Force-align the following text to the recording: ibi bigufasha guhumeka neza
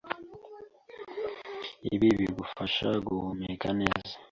ibi 1.93 2.09
bigufasha 2.19 2.89
guhumeka 3.07 3.67
neza 3.79 4.13